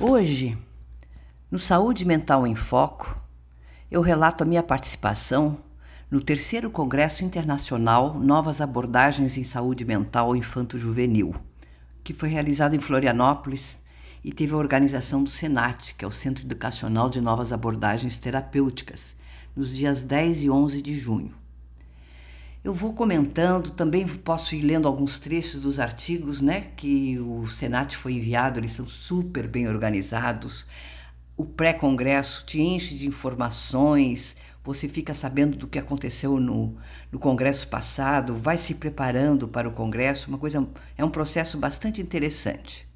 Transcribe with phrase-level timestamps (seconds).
[0.00, 0.56] Hoje,
[1.50, 3.20] no Saúde Mental em Foco,
[3.90, 5.58] eu relato a minha participação
[6.08, 11.34] no terceiro Congresso Internacional Novas Abordagens em Saúde Mental Infanto-Juvenil,
[12.04, 13.82] que foi realizado em Florianópolis
[14.22, 19.16] e teve a organização do SENAT, que é o Centro Educacional de Novas Abordagens Terapêuticas,
[19.56, 21.34] nos dias 10 e 11 de junho.
[22.68, 27.96] Eu vou comentando, também posso ir lendo alguns trechos dos artigos, né, que o Senat
[27.96, 30.66] foi enviado, eles são super bem organizados.
[31.34, 36.76] O pré-congresso te enche de informações, você fica sabendo do que aconteceu no,
[37.10, 42.02] no congresso passado, vai se preparando para o congresso, uma coisa é um processo bastante
[42.02, 42.86] interessante.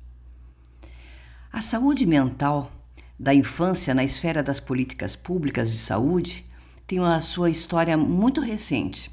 [1.51, 2.71] A saúde mental
[3.19, 6.45] da infância na esfera das políticas públicas de saúde
[6.87, 9.11] tem a sua história muito recente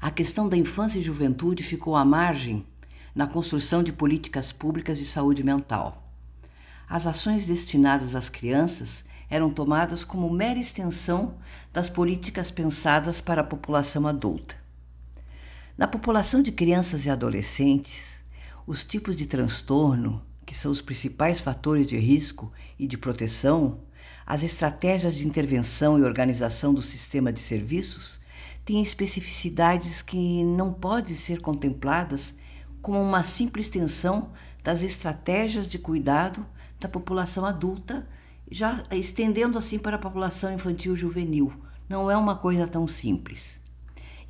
[0.00, 2.66] a questão da infância e juventude ficou à margem
[3.14, 6.10] na construção de políticas públicas de saúde mental.
[6.88, 11.34] As ações destinadas às crianças eram tomadas como mera extensão
[11.70, 14.56] das políticas pensadas para a população adulta.
[15.76, 18.20] Na população de crianças e adolescentes,
[18.66, 23.80] os tipos de transtorno, que são os principais fatores de risco e de proteção,
[24.26, 28.19] as estratégias de intervenção e organização do sistema de serviços
[28.70, 32.32] têm especificidades que não podem ser contempladas
[32.80, 34.30] como uma simples extensão
[34.62, 36.46] das estratégias de cuidado
[36.78, 38.08] da população adulta,
[38.48, 41.52] já estendendo assim para a população infantil juvenil.
[41.88, 43.58] Não é uma coisa tão simples.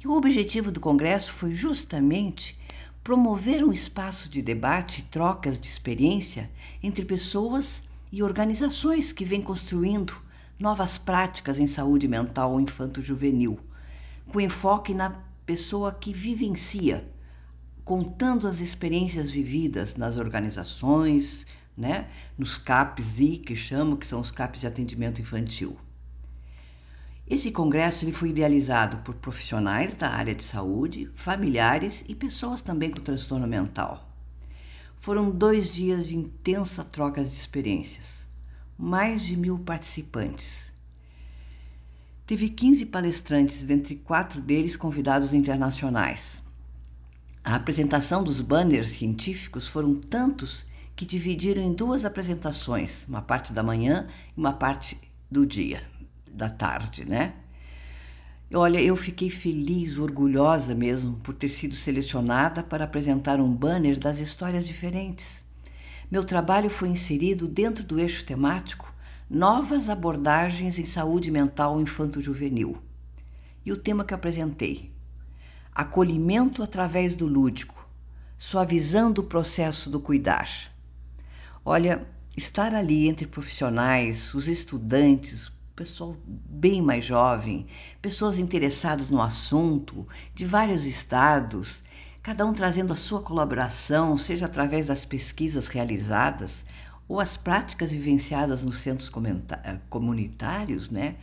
[0.02, 2.58] E o objetivo do Congresso foi justamente
[3.04, 6.50] promover um espaço de debate e trocas de experiência
[6.82, 10.16] entre pessoas e organizações que vêm construindo
[10.58, 13.60] novas práticas em saúde mental infanto-juvenil
[14.30, 15.10] com enfoque na
[15.44, 17.10] pessoa que vivencia,
[17.84, 24.30] contando as experiências vividas nas organizações, né, nos CAPs I, que chamo, que são os
[24.30, 25.76] CAPs de atendimento infantil.
[27.26, 32.90] Esse congresso ele foi idealizado por profissionais da área de saúde, familiares e pessoas também
[32.90, 34.08] com transtorno mental.
[35.00, 38.26] Foram dois dias de intensa troca de experiências,
[38.78, 40.69] mais de mil participantes
[42.30, 46.40] Teve 15 palestrantes, dentre quatro deles convidados internacionais.
[47.42, 50.64] A apresentação dos banners científicos foram tantos
[50.94, 54.96] que dividiram em duas apresentações, uma parte da manhã e uma parte
[55.28, 55.82] do dia,
[56.32, 57.34] da tarde, né?
[58.54, 64.20] Olha, eu fiquei feliz, orgulhosa mesmo por ter sido selecionada para apresentar um banner das
[64.20, 65.44] histórias diferentes.
[66.08, 68.94] Meu trabalho foi inserido dentro do eixo temático
[69.32, 72.76] Novas abordagens em saúde mental infanto-juvenil.
[73.64, 74.92] E o tema que apresentei:
[75.72, 77.88] Acolhimento através do lúdico,
[78.36, 80.50] suavizando o processo do cuidar.
[81.64, 82.04] Olha,
[82.36, 87.68] estar ali entre profissionais, os estudantes, pessoal bem mais jovem,
[88.02, 91.84] pessoas interessadas no assunto, de vários estados,
[92.20, 96.64] cada um trazendo a sua colaboração, seja através das pesquisas realizadas
[97.10, 99.10] ou as práticas vivenciadas nos centros
[99.64, 101.16] eh, comunitários, né?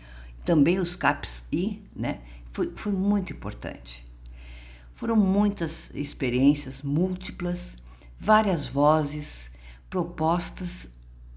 [0.43, 2.19] também os CAPS-I, né?
[2.51, 4.05] foi, foi muito importante.
[4.95, 7.77] Foram muitas experiências múltiplas,
[8.19, 9.49] várias vozes,
[9.89, 10.87] propostas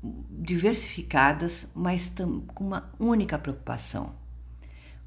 [0.02, 2.10] diversificadas, mas
[2.48, 4.16] com uma única preocupação: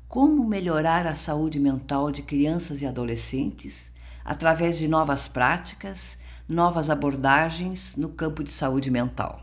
[0.07, 3.91] como melhorar a saúde mental de crianças e adolescentes
[4.23, 6.17] através de novas práticas
[6.47, 9.41] novas abordagens no campo de saúde mental.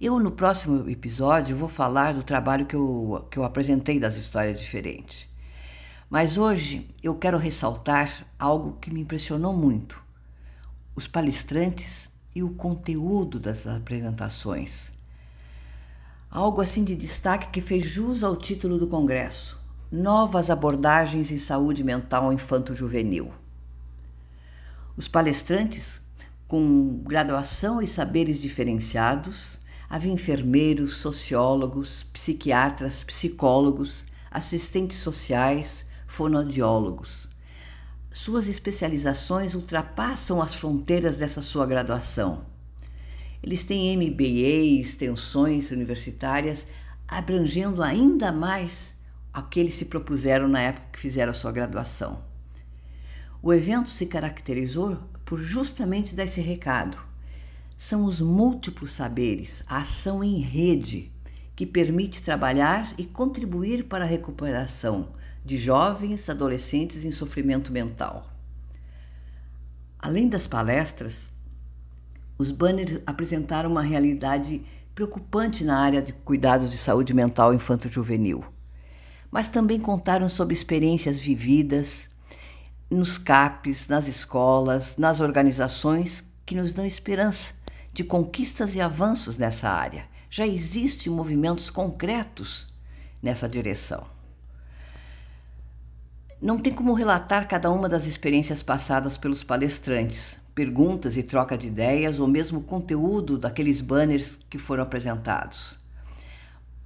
[0.00, 4.60] Eu, no próximo episódio, vou falar do trabalho que eu, que eu apresentei das histórias
[4.60, 5.26] diferentes.
[6.08, 10.02] Mas hoje eu quero ressaltar algo que me impressionou muito:
[10.94, 14.92] os palestrantes e o conteúdo das apresentações.
[16.30, 19.58] Algo assim de destaque que fez jus ao título do congresso:
[19.90, 23.32] Novas abordagens em saúde mental infanto-juvenil.
[24.98, 26.00] Os palestrantes,
[26.48, 29.56] com graduação e saberes diferenciados,
[29.88, 37.28] havia enfermeiros, sociólogos, psiquiatras, psicólogos, assistentes sociais, fonoaudiólogos.
[38.10, 42.44] Suas especializações ultrapassam as fronteiras dessa sua graduação.
[43.40, 46.66] Eles têm MBA, extensões universitárias,
[47.06, 48.96] abrangendo ainda mais
[49.32, 52.26] o que se propuseram na época que fizeram a sua graduação.
[53.42, 56.98] O evento se caracterizou por justamente dar esse recado.
[57.76, 61.12] São os múltiplos saberes, a ação em rede,
[61.54, 65.10] que permite trabalhar e contribuir para a recuperação
[65.44, 68.30] de jovens adolescentes em sofrimento mental.
[69.98, 71.32] Além das palestras,
[72.38, 74.64] Os banners apresentaram uma realidade
[74.94, 78.44] preocupante na área de cuidados de saúde mental infanto-juvenil,
[79.28, 82.07] mas também contaram sobre experiências vividas
[82.90, 87.52] nos CAPs, nas escolas, nas organizações que nos dão esperança
[87.92, 90.06] de conquistas e avanços nessa área.
[90.30, 92.66] Já existem movimentos concretos
[93.22, 94.06] nessa direção.
[96.40, 101.66] Não tem como relatar cada uma das experiências passadas pelos palestrantes, perguntas e troca de
[101.66, 105.76] ideias ou mesmo conteúdo daqueles banners que foram apresentados.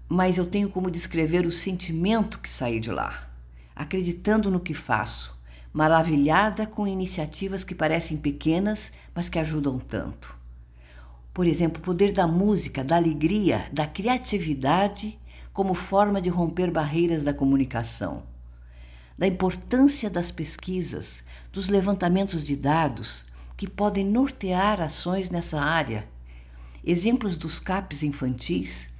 [0.08, 3.28] Mas eu tenho como descrever o sentimento que saí de lá,
[3.76, 5.34] acreditando no que faço,
[5.72, 10.34] maravilhada com iniciativas que parecem pequenas, mas que ajudam tanto.
[11.32, 15.18] Por exemplo, o poder da música, da alegria, da criatividade
[15.52, 18.22] como forma de romper barreiras da comunicação,
[19.16, 21.22] da importância das pesquisas,
[21.52, 23.24] dos levantamentos de dados,
[23.56, 26.08] que podem nortear ações nessa área.
[26.84, 28.90] Exemplos dos CAPs infantis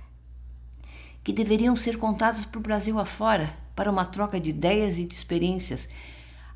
[1.24, 5.14] que deveriam ser contados para o Brasil afora, para uma troca de ideias e de
[5.14, 5.88] experiências.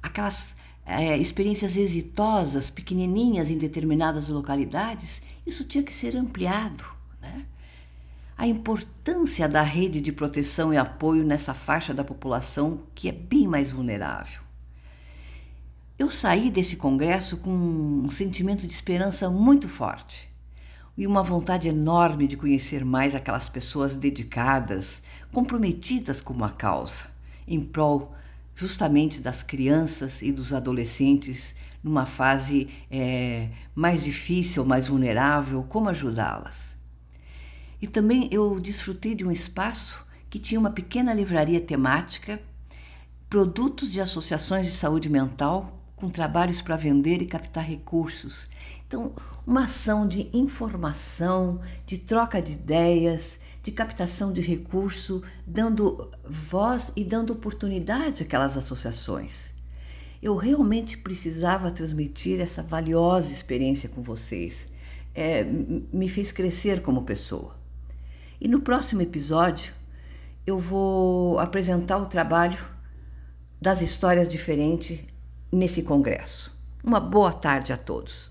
[0.07, 0.55] Aquelas
[0.87, 6.85] é, experiências exitosas, pequenininhas em determinadas localidades, isso tinha que ser ampliado.
[7.21, 7.45] Né?
[8.39, 13.49] A importância da rede de proteção e apoio nessa faixa da população que é bem
[13.49, 14.41] mais vulnerável.
[15.99, 20.31] Eu saí desse congresso com um sentimento de esperança muito forte
[20.97, 25.03] e uma vontade enorme de conhecer mais aquelas pessoas dedicadas,
[25.33, 27.07] comprometidas com uma causa,
[27.49, 28.15] em prol
[28.57, 31.55] justamente das crianças e dos adolescentes
[31.85, 36.75] numa fase é, mais difícil, mais vulnerável, como ajudá-las.
[37.81, 42.41] E também eu desfrutei de um espaço que tinha uma pequena livraria temática,
[43.29, 48.49] produtos de associações de saúde mental com trabalhos para vender e captar recursos.
[48.87, 49.15] Então,
[49.47, 57.03] uma ação de informação, de troca de ideias, de captação de recurso, dando voz e
[57.03, 59.53] dando oportunidade àquelas associações.
[60.23, 64.69] Eu realmente precisava transmitir essa valiosa experiência com vocês.
[65.13, 67.57] É, me fez crescer como pessoa.
[68.41, 69.73] E no próximo episódio,
[70.47, 72.65] eu vou apresentar o trabalho
[73.61, 75.01] das histórias diferentes
[75.51, 76.57] nesse congresso.
[76.85, 78.31] Uma boa tarde a todos.